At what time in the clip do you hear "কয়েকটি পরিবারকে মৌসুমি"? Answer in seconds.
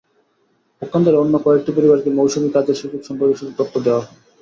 1.45-2.49